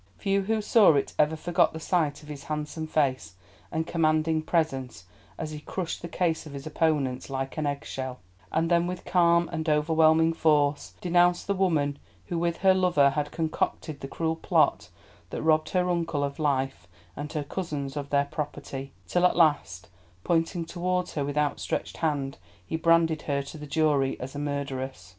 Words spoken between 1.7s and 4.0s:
the sight of his handsome face and